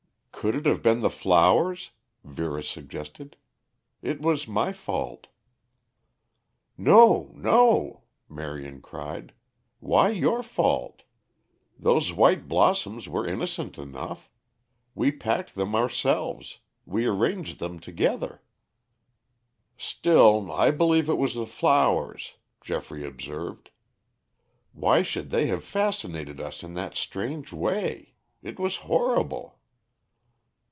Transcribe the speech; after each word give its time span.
"Could 0.33 0.55
it 0.55 0.65
have 0.65 0.81
been 0.81 1.01
the 1.01 1.11
flowers?" 1.11 1.91
Vera 2.23 2.63
suggested. 2.63 3.35
"It 4.01 4.21
was 4.21 4.47
my 4.47 4.73
fault." 4.73 5.27
"No, 6.75 7.29
no," 7.35 8.01
Marion 8.27 8.81
cried. 8.81 9.33
"Why 9.79 10.09
your 10.09 10.41
fault? 10.41 11.03
Those 11.77 12.11
white 12.11 12.47
blossoms 12.47 13.07
were 13.07 13.27
innocent 13.27 13.77
enough; 13.77 14.31
we 14.95 15.11
packed 15.11 15.53
them 15.53 15.75
ourselves, 15.75 16.57
we 16.87 17.05
arranged 17.05 17.59
them 17.59 17.79
together." 17.79 18.41
"Still, 19.77 20.51
I 20.51 20.71
believe 20.71 21.07
it 21.07 21.19
was 21.19 21.35
the 21.35 21.45
flowers," 21.45 22.33
Geoffrey 22.63 23.05
observed. 23.05 23.69
"Why 24.73 25.03
should 25.03 25.29
they 25.29 25.45
have 25.47 25.63
fascinated 25.63 26.39
us 26.41 26.63
in 26.63 26.73
that 26.73 26.95
strange 26.95 27.53
way? 27.53 28.15
It 28.41 28.59
was 28.59 28.77
horrible!" 28.77 29.59